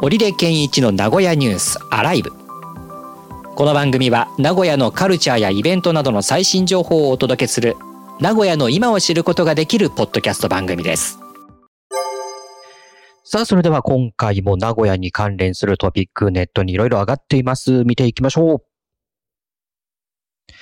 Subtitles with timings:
[0.00, 2.30] 織出健一の名古屋ニュースアライブ
[3.56, 7.76] この番組は名古屋のカルチャーやイベントなどの最新情報をお届けする
[8.20, 11.18] 名古屋の今を知ることができるポッドキャスト番組です
[13.24, 17.84] さあ、それでは今回も名古屋に関連するトピックネットにいろいろ上がっています。
[17.84, 20.52] 見ていきましょう。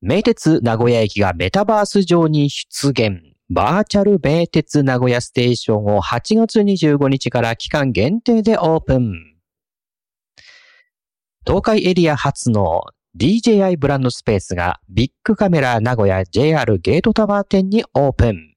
[0.00, 3.27] 名鉄名古屋駅がメタバース上に出現。
[3.50, 9.36] バーチャル名鉄名古屋ステーションを8月25日から期間限定でオープン。
[11.46, 12.82] 東海エリア初の
[13.18, 18.54] DJI ブランドスペースがビックカメラ名古屋 JR ゲートタワー店にオープン。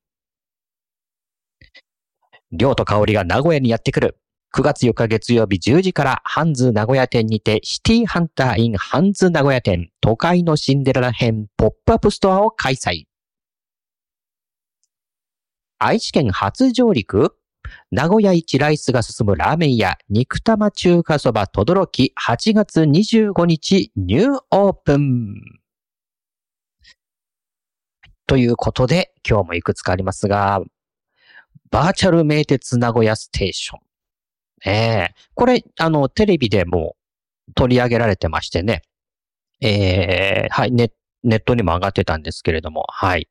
[2.51, 4.17] 獠と香が名古屋にやってくる。
[4.53, 13.10] 9月4日月曜日10時からハンズ名古屋店にてシティハンター in ハンズ名古屋店都会のシンデレラ編ポップアップストアを開催。
[15.83, 17.35] 愛知県初上陸？
[17.89, 25.33] 名古屋一ライスが進むラーメン屋、肉玉中華そばとどろき8月25日ニューオープン。
[28.27, 30.61] ということで、今日もいくつかありますが、
[31.71, 33.79] バーチャル名鉄名古屋ステーション。
[34.65, 36.95] ええー、これ、あの、テレビでも
[37.55, 38.83] 取り上げられてましてね。
[39.61, 40.91] ええー、はい、ネ
[41.23, 43.27] ネットにも上がってたんですけれども、はい。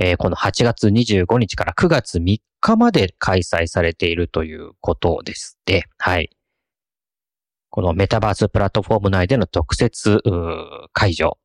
[0.00, 6.30] えー、この8月25日から9月3日まで開催されているということですで、はい。
[7.68, 10.20] このメタバースプラットフォーム内での特設
[10.92, 11.36] 会場。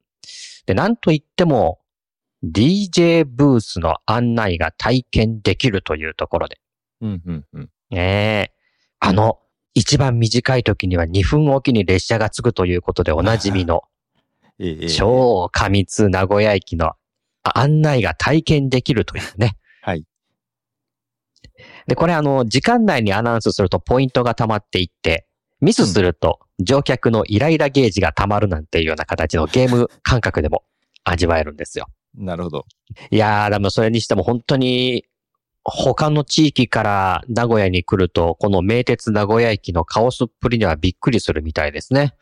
[0.67, 1.79] で、なんといっても、
[2.43, 6.59] DJ ブースの案内が体験できるというところで。
[7.01, 7.69] うんうんうん。
[7.89, 8.53] ねえ。
[8.99, 9.39] あの、
[9.73, 13.81] 一番短い時には2分おきに列車が着くということでおなじみの、
[14.95, 16.93] 超過密名古屋駅の
[17.44, 19.58] 案内が体験できるというね。
[19.81, 20.05] はい。
[21.88, 25.27] で、これあの、時間内にアナウンスするとポイントが溜まっていって、
[25.61, 30.63] ミスすると乗客のイライラゲージが溜まるなんていうような形のゲーム感覚でも
[31.06, 31.88] 味わえるんですよ。
[32.16, 32.66] なるほど。
[33.12, 35.06] いやー、でもそれにしても本当に
[35.63, 42.13] 他の地域から名古屋に来ると、この名鉄名古屋駅のカオスっぷりにはびっくりするみたいですね。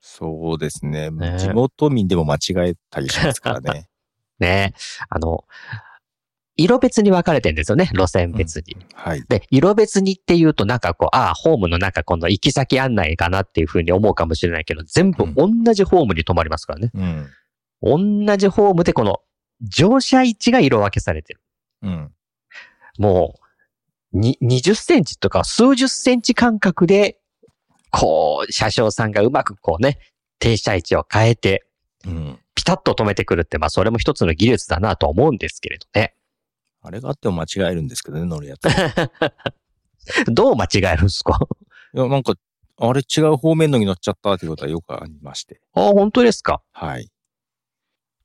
[0.00, 1.10] そうですね。
[1.10, 3.88] ね地元民でも間違えたりしますからね。
[4.40, 4.74] ね。
[5.08, 5.44] あの、
[6.56, 8.76] 色別に分かれてるんですよね、路線別に。
[8.76, 9.24] うん、はい。
[9.28, 16.90] で、色別にっていうとなんかこう、ああ、ホームのなんかこの行き先案内かなっていうふうに思うかもしれないけど、全部同じホームに止まりますからね。
[17.82, 18.26] うん。
[18.26, 19.20] 同じホームでこの
[19.60, 21.40] 乗車位置が色分けされてる。
[21.82, 22.12] うん。
[22.98, 23.34] も
[24.12, 27.18] う、に、20センチとか数十センチ間隔で、
[27.90, 29.98] こう、車掌さんがうまくこうね、
[30.38, 31.64] 停車位置を変えて、
[32.06, 36.14] うん、ピタッと止めてくるって、まあそれも一つの技術だなと思うんですけれどね。
[36.80, 38.68] あれがあっても間違えるんですけどね、乗るやつ。
[40.32, 41.38] どう間違えるんですか？
[41.94, 42.32] いや、なんか、
[42.78, 45.60] あれ違う方面のに乗っちゃったっていうことはよくありまして。
[45.74, 46.62] あ、本当ですか？
[46.72, 47.10] はい。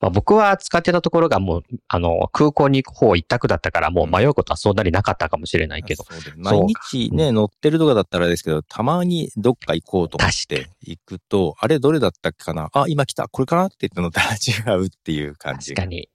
[0.02, 6.06] まあ、僕は使ってたところがもう、あの、空港に行く方一択だったから、もう迷うことはそんなになかったかもしれないけど。
[6.38, 12.70] 毎日ね、乗ってるとかだったらですけど、たまにどっか行こうと思って行くと、あれどれだったっけかな？
[12.74, 13.66] あ、今来た、これかな？
[13.66, 15.74] って言って乗ったら違うっていう感じ。
[15.74, 16.08] 確かに。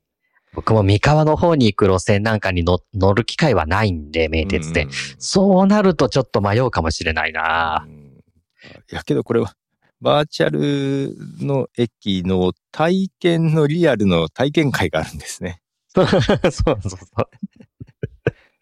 [0.54, 4.86] 僕も三河の方に行く路線なんかに乗乗る機会はないんで、名鉄で。
[5.18, 7.86] そうなるとちょっと迷うかもしれないな。
[8.90, 9.54] いやけどこれは
[10.00, 15.60] バーチャルの駅の体験のリアルの体験会があるんですね。
[15.88, 16.77] そうそうそう。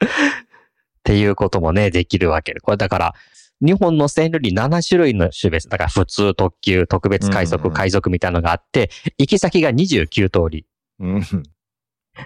[0.03, 2.61] っていうこともね、できるわけで。
[2.61, 3.15] これだから、
[3.61, 10.67] 日本の線路に7種類の種別、だから普通、特急、特別快速、海賊みたいなのがあって、行き先が29通り。
[10.99, 11.23] うん、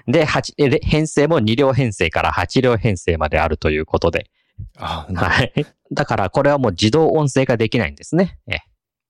[0.07, 4.31] で、8、編成も2両編成から8両編成まであるということで。
[4.79, 5.53] あはい。
[5.93, 8.39] だからこれはもう自動音声ができないんですね。
[8.47, 8.59] え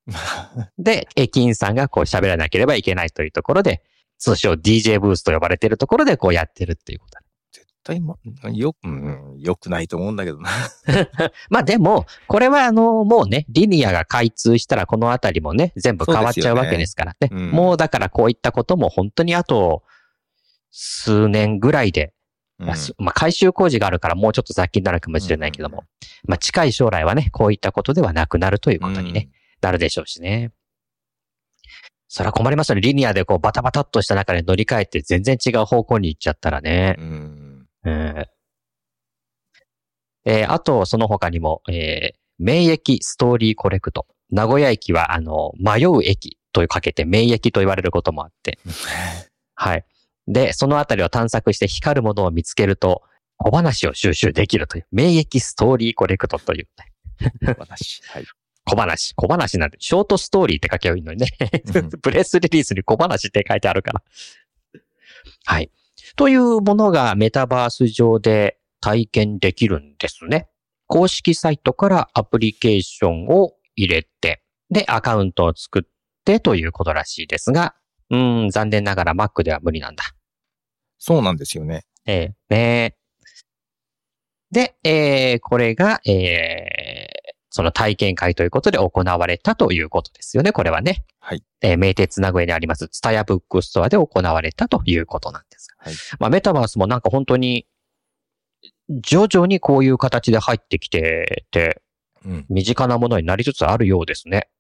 [0.79, 3.83] で、駅員さんがこう喋らなければいけないというところで、
[4.19, 7.19] 通称 DJ ブースと呼ばれているところでこうやってるっていうこと。
[7.53, 8.17] 絶対、ま、
[8.53, 10.51] よ、うん、よくないと思うんだけどな。
[11.51, 17.29] まあでも、これはあの、もうね、リニアが開通したらこのあたりもね、全部変わっちゃうわけですからね。
[17.31, 17.43] うね。
[17.45, 19.83] うん、もうだからこういったことも本当にあと、
[20.71, 22.13] 数年ぐらいで、
[22.59, 22.75] うん、ま
[23.11, 25.85] あ改修工事があるからもうちょっと先になるかもしれないけども、
[26.27, 29.29] まあ近い将来はね、こういったことではなくなるということにね、
[29.67, 30.53] なるでしょうしね。
[32.07, 32.83] それは困りますよね。
[32.83, 36.95] リニアでこうバタバタっとした中で乗り換えて全然違う方向に行っちゃったらね。
[36.99, 37.67] うん。
[37.85, 38.27] うん、
[40.25, 44.07] えー、あと、その他にも、えー、名駅ストーリーコレクト。
[44.31, 48.61] 名古屋駅は、あの、迷う駅とかけて名駅と言われることもあって。
[49.57, 49.85] はい。
[50.29, 53.03] で、そのあたりを探索して光るものを見つけると、
[53.37, 56.69] 小話を収集できるという、名劇ストーリーコレクトという、
[57.45, 58.03] 小話。
[58.07, 58.27] はい。
[58.69, 59.15] 小話。
[59.15, 61.29] 小話なんて、ショートストーリーって書けばいいのにね。
[62.03, 64.03] プレスリリースに小話って書いてあるから。
[65.45, 65.71] はい。
[66.17, 70.49] というものがメタバース上で体験できるんですね。
[70.87, 75.83] 公式サイトからアプリケーションを入れて、で、アカウントを作っ
[76.25, 77.75] てということらしいですが、
[78.11, 80.05] うん、残念ながら Mac では無理なんだ。
[80.99, 81.85] そうなんですよね。
[82.07, 82.97] ええー、ね
[84.51, 87.06] で、えー、これが、えー、
[87.57, 91.07] その体験会ということで行われたということですよね、これはね。
[91.21, 91.43] はい。
[91.63, 95.95] えー、名鉄名古屋にあります、ツタヤブックストアで行われたということなんですはい。
[96.21, 97.67] まあ、メタバースもなんか本当に、
[98.91, 101.81] 徐々にこういう形で入ってきてて、
[102.27, 104.51] うん、身近なものになりつつあるようですね。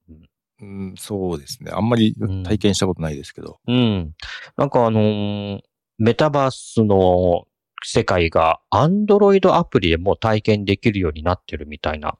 [0.62, 1.72] うん、そうですね。
[1.74, 2.14] あんまり
[2.44, 3.58] 体験したことないですけど。
[3.66, 3.76] うん。
[3.76, 4.14] うん、
[4.56, 5.60] なんかあのー、
[5.98, 7.46] メタバースの
[7.82, 12.16] 世界がアンドロイドアプリでも体験できるようになってるみたいな、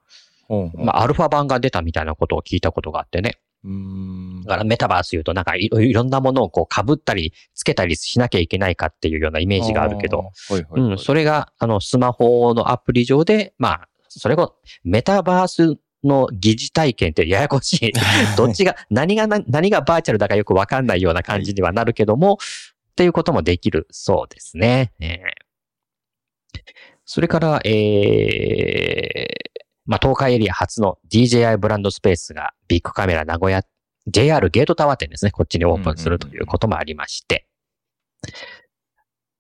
[0.49, 3.39] まあ、アルファ版が出たみたいなことを聞いたことがあってね。
[3.65, 4.43] うん。
[4.43, 10.31] だからメタバース言うとなんかいろんなものをこう被ったりつけたりしなきゃいけないかっていうようなイメージがあるけど、
[10.71, 14.55] うん、それがあのスマホのアプリ上で、まあ、それを
[14.85, 17.93] メタバースの疑似体験ってややこしい。
[18.37, 24.93] どっちが、何が何がバーチャルだかよくわかんないような感じにはなるけども、はい、っていうこともできるそうですね。
[25.01, 26.61] えー、
[27.05, 33.63] それから、えー、まあ、東海エリア初の DJI ブランドスペースがビッグカメラ名古屋
[34.07, 35.31] JR ゲートタワー店ですね。
[35.33, 37.47] こっちにオープンするということもありまして。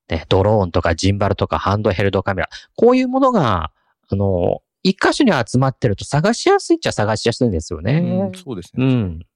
[0.09, 2.49] ね、ドローンとかジンバルとかハンドヘルドカメラ。
[2.77, 3.73] こういうものが、
[4.09, 7.99] あの、一箇所に集まってると探しやすいっちゃ探しやすいんですよね。
[7.99, 8.85] うん、そうですね。
[8.85, 9.27] うん。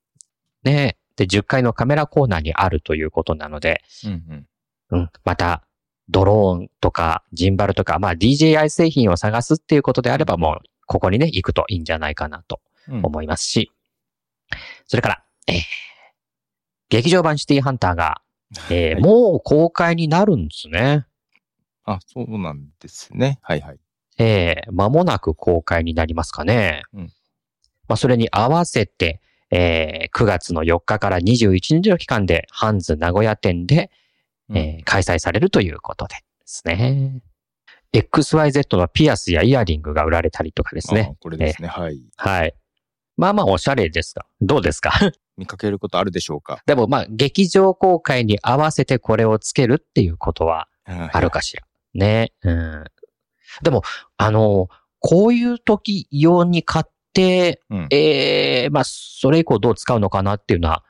[0.63, 4.47] ねで、10階のカメラコーナーにあるということなので、うん、
[4.91, 5.65] うん、また、
[6.09, 13.71] ドローンとかジンバルとか、まあ DJI 製品を探すっていうことであればもうここにね、行くといいんじゃないかなと思いますし、
[14.51, 14.59] うん、
[14.89, 15.57] それから、えー、
[16.89, 18.23] 劇場版シティハンターが、
[18.71, 21.07] えー、はい、もう公開になるんですね。
[21.85, 23.39] あ、そうなんですね。
[23.41, 23.79] はいはい。
[24.19, 26.83] えー、間もなく公開になりますかね。
[26.93, 27.13] うん、
[27.87, 29.21] まあ、それに合わせて、
[29.53, 33.93] えー、9月の4日から21日の期間で、ハンズ名古屋店で、
[34.53, 37.23] えー、開催されるということでですね。
[37.93, 41.17] XYZ のピアスやイヤリングが売られたりとかですね。
[41.21, 42.01] これですね、はい。
[42.17, 42.55] はい。
[43.17, 44.93] まあまあおしゃれですが、どうですか？
[45.37, 51.65] 見かけることあるでしょうかでもまあ、劇場公開に合わせてこれをつけるっていうことはあるかしら。
[51.95, 52.33] ね。
[52.43, 52.85] うん。
[53.63, 53.83] でも、
[54.17, 54.69] あの、
[55.01, 60.83] こういう時用に買って、うん、ええー、まあ、それ以降どう使うのかなっていうような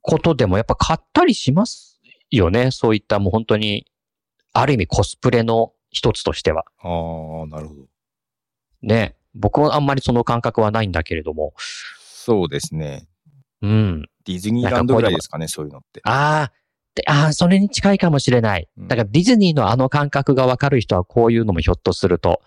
[0.00, 2.00] ことでもやっぱ買ったりします
[2.30, 2.70] よね。
[2.70, 3.86] そういったもう本当に、
[4.54, 6.64] ある意味コスプレの一つとしては。
[6.78, 6.88] あ
[7.44, 7.82] あ、なるほど。
[8.82, 9.14] ね。
[9.34, 11.54] 僕はあんまりその感覚はないんだけれども。
[11.98, 13.06] そうですね。
[13.62, 14.02] うん。
[14.24, 16.00] ディズニーランドぐらいですかね、そういうのって。
[16.04, 16.52] ああ。
[16.94, 18.68] で、ああ、それに近いかもしれない。
[18.76, 22.42] だからディズニーのあの感覚がわかる人はこういうのもひょっとすると、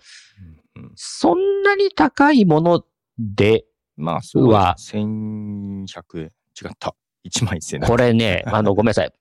[0.76, 2.84] うんうん、そんなに高いもの
[3.18, 3.64] で
[3.96, 4.76] まあ、そうは。
[4.78, 6.24] 1100円。
[6.24, 6.94] 違った。
[7.28, 7.80] 1万1000円。
[7.82, 9.12] これね、あの、ごめんなさい。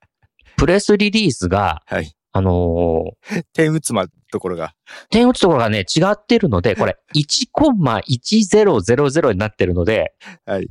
[0.57, 2.13] プレスリリースが、 はい。
[2.33, 4.75] あのー、 点打つま、ところが。
[5.10, 10.14] 点打つところがね、違ってるので、これ、 1,1000になってるので、
[10.45, 10.68] はい。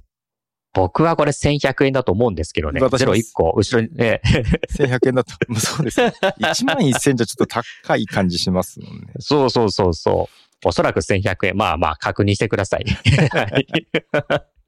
[0.74, 2.80] 僕はこれ1100円だと思うんですけどね。
[2.98, 4.20] ゼロ1個、後ろにね。
[4.76, 6.12] 1100円だと、そうですね。
[6.40, 7.62] 1万1000じゃちょっと高
[7.96, 9.12] い感じしますもんね。
[9.20, 10.34] そうそうそうそう。
[10.68, 11.56] おそらく1100円。
[11.56, 12.86] まあまあ、確認してください。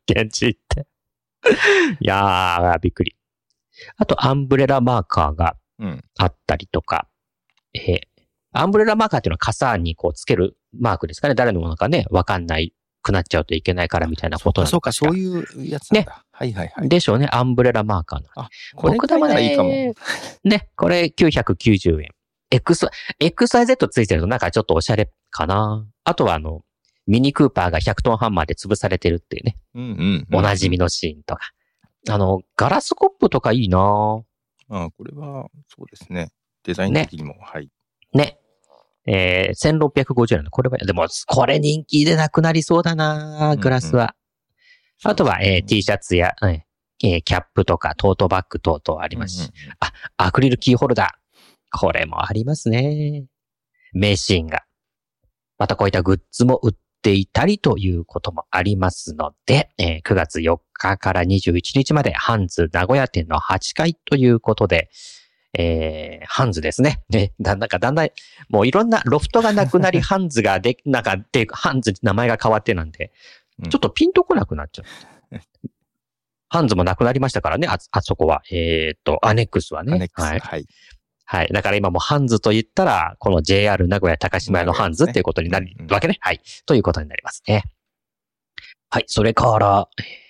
[0.09, 0.87] 現地行って。
[2.01, 3.17] いやー、びっくり。
[3.97, 5.57] あと、アンブレラマーカーが
[6.19, 7.09] あったりとか、
[7.75, 8.16] うん、えー、
[8.59, 11.35] アンブレラマーカーっていうのは傘にこうつけるマークですかね。
[11.35, 15.93] 誰のものかね、わかんないくなっちゃうといけないからみたいなことなんそうか、そういうやつ。
[15.93, 16.07] ね。
[16.33, 16.89] はいはいはい。
[16.89, 17.29] でしょうね。
[17.31, 18.29] アンブレラマーカーの。
[18.35, 19.71] あ、これくらいならいいかも。
[20.45, 22.11] ね、これ990円。
[22.51, 22.89] X、
[23.21, 25.87] XYZ ついてるとなんかちょっとおしゃれかな。
[26.05, 26.63] あとはあの、
[27.07, 29.57] ミニクーパーが100トンハンマーで潰されてるっていうね。
[29.75, 31.51] うんうん、うん、おなじみのシーンとか。
[32.09, 36.31] あの、ガラスコップとかいいなああ、これは、そうですね。
[36.65, 37.69] デザイン的にも、ね、はい。
[38.13, 38.39] ね。
[39.07, 44.15] えー、1650円の、これは、でも、これ人気でなくなりそうだなグラスは。
[45.05, 51.79] うんうん、あとは、えー、T シャツや、えー、キャップとか、トートバッグ等々ありますし、うんうんうん、あ、アクリルキーホルダー。
[51.79, 53.27] これもありますね。
[53.93, 54.63] 名シーンが。
[55.59, 64.91] またこういったグッズも売っていたりということもありますので、えー、9月4日から21日までハンズ名古屋店の8階ということで、
[65.59, 67.03] えー、ハンズですね。
[67.09, 68.09] ね、だ、なんかだんだん、
[68.49, 73.13] もういろんなロフトがなくなり、 ハンズがで、なんかで、ハンズ名前が変わってなんで、
[73.71, 75.37] ちょっとピンとこなくなっちゃう。
[76.49, 78.43] ハンズもなくなりましたからね、あ、あそこは。
[78.53, 79.95] えっ、と、アネックスはね。
[79.95, 80.25] アネックス。
[80.25, 80.39] はい。
[80.41, 80.67] はい。
[81.25, 81.49] はい。
[81.49, 86.19] だから今もハンズと言ったら、この JR 名古屋高島屋のハンズっていうことになるうんわけね。
[86.21, 86.41] はい。
[86.67, 87.65] ということになりますね。
[88.91, 89.05] はい。
[89.09, 90.27] それから、えー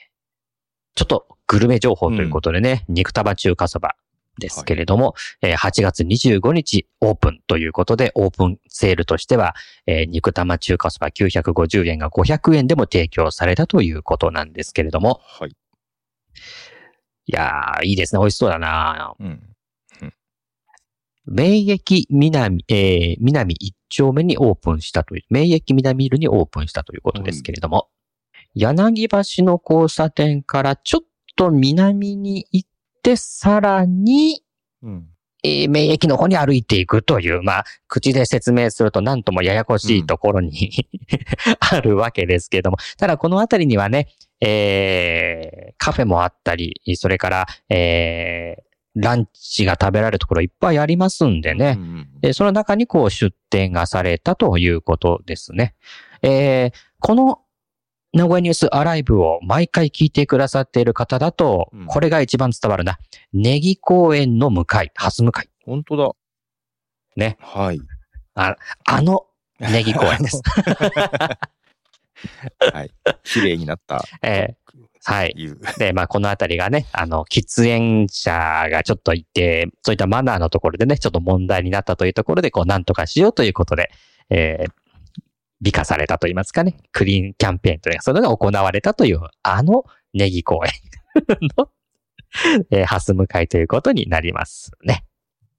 [0.97, 3.97] ちょっとグルメ情報ということでね、肉玉中華そば
[4.39, 9.55] ですけれども、えー8月25日オープンということで、オープンセールとしては、
[9.87, 15.51] えー肉玉中華そば950円が500円でも提供されたということなんですけれども、はい。
[15.51, 15.55] い
[17.27, 18.21] やー、いいですね。
[18.21, 19.57] 美味しそうだなうん。
[21.27, 27.89] 名駅南、えー、南一丁目にオープンしたという、名駅南ビルにオープンしたということですけれども、
[28.55, 32.71] 柳橋の交差点からちょっと南に行っ
[33.07, 34.43] て、さらに、
[34.83, 35.07] うん。
[35.45, 40.89] えー名駅の方に歩いていくという、まあ、口で説明すると何ともややこしいところに、
[41.61, 44.09] あるわけですけれども、ただこの辺りにはね、
[44.41, 48.67] えーカフェもあったり、それから、えー
[48.99, 55.75] ランチが食べられるところいっぱいありますんでね、うんで、その中にこう出店がされたということですね。
[56.23, 57.41] えーこの
[58.17, 62.99] 名古屋ニュースアライブを毎回聞いてくださっている方だとうん、これが一番伝わるな。
[63.35, 65.51] ネギ公園の向かい、ハス向かい。
[65.67, 66.11] 本当だ。
[67.15, 67.37] ね。
[67.41, 67.81] はい。
[68.33, 68.57] あ
[69.03, 69.27] の
[69.61, 70.41] ネギ公園です。
[72.73, 72.91] はい。
[73.23, 74.03] 綺麗になった。
[74.23, 74.57] え
[75.05, 75.61] はいいう。
[75.61, 78.33] ーで、まあ、このあたりがね、あの、喫煙者
[78.71, 83.91] がちょっといて、そういったマナーのところでね、ちょっと問題になったというところで、こう、なんとかしようということで、
[84.31, 84.73] えー
[85.61, 90.73] 美化されたと言いますかね、クリーンキャンペーンというか、それが行われたという、あのネギ公園
[91.57, 91.71] の、
[92.71, 95.05] えーハス向かいということになりますね。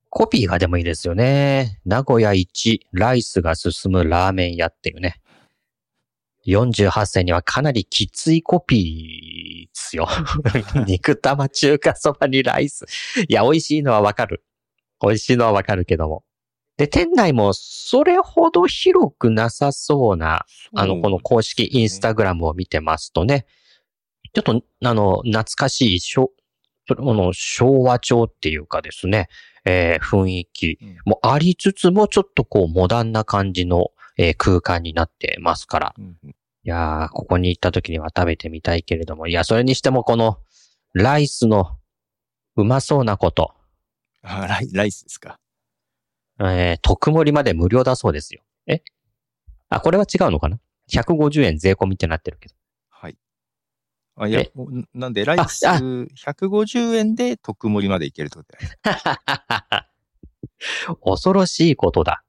[0.09, 1.79] コピーがでもいいですよね。
[1.85, 5.19] 名古屋一ライスが進むラーメン屋っていうね。
[6.47, 10.07] 48歳にはかなりきついコピーですよ。
[10.87, 12.85] 肉玉中華そばにライス。
[13.27, 14.43] いや、美味しいのはわかる。
[15.01, 16.23] 美味しいのはわかるけども。
[16.77, 23.46] で、店内もそれほど広くなさそうな、あの、この公式インスタグラムを見てますとね、
[24.34, 26.31] ちょっと、あの、懐かしい、しょ
[26.88, 29.27] それこの昭和調っていうかですね、
[29.65, 30.98] えー雰囲気うん。
[31.05, 35.96] もありつつも、ちょっとこう、モダンな感じの、えー空間になってますから、
[36.63, 40.38] いやー、ここに行った時には食べてみたいけれども、いや、それにしてもこの、
[40.93, 41.77] ライスの、
[42.55, 43.53] うまそうなこと、
[44.22, 45.39] あライライスですか？
[46.39, 48.44] えー、特盛りまで無料だそうですよ。
[48.67, 48.82] え？
[49.70, 50.60] あ、これは違うのかな
[50.91, 52.56] ?150 円税込みってなってるけど。
[52.89, 53.17] はい。
[54.15, 54.44] あ、いや
[54.94, 59.88] なんで、ライスああ150円で特盛りまでいけるってことだよね。
[61.03, 62.24] 恐ろしいことだ。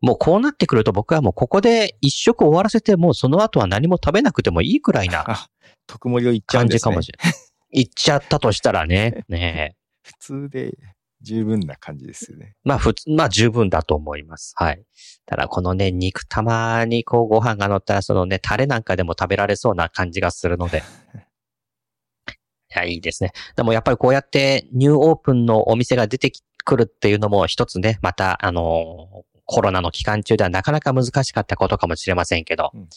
[0.00, 5.48] もうこうなってくると僕はもうここで一食終わらせてもうその後は何も食べなくてもいいくらいなあ、
[5.86, 6.78] 特盛りをいっちゃうん感ですね。
[6.78, 7.34] じかもしれない。
[7.76, 9.24] 行っちゃったとしたらね。
[9.28, 10.76] ねえ 普通で
[11.24, 12.54] 十分な感じですよね。
[12.62, 14.54] まあ普通、まあ十分だと思います。
[14.56, 14.84] はい。
[15.26, 20.82] ただこのね、肉玉にこうご飯が乗ったらそのね、タレなんかでも食べられそうな感じがするので。
[22.28, 23.32] いや、いいですね。
[23.56, 26.30] でもやっぱりこうやってニューオープンのお店が出て
[26.64, 32.88] くるっていうのも一つね、またあのコロナの期間中ではなかなか難しかったことかもしれませんけど、うん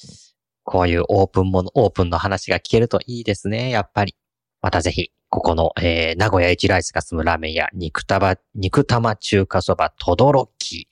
[0.70, 4.18] こういうオープンもの、オープンの話が聞けるといいですね、やっぱり。
[4.62, 10.88] またぜひ、ここの、えー、名古屋一ライスが住むラーメン屋、肉玉、肉玉中華そば、とどろき。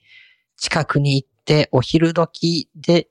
[0.58, 3.08] 近くに行って、お昼時で、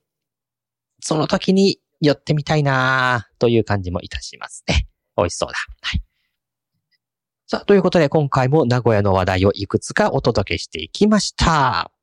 [1.00, 4.87] その時に寄ってみたいなという感じもいたしますね。
[5.16, 5.54] 美味しそうだ。
[5.82, 6.02] はい。
[7.46, 11.93] さあ、ということで今回も名古屋の話題をいくつかお届けしていきました。